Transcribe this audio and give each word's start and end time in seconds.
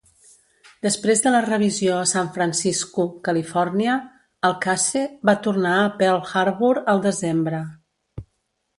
Després 0.85 1.19
de 1.25 1.33
la 1.35 1.41
revisió 1.47 1.97
a 1.97 2.07
San 2.13 2.31
Francisco, 2.39 3.07
Califòrnia, 3.29 3.99
el 4.51 4.59
"Case" 4.67 5.07
va 5.31 5.39
tornar 5.49 5.79
a 5.85 5.89
Pearl 6.03 6.29
Harbor 6.43 6.85
al 6.97 7.09
desembre. 7.09 7.65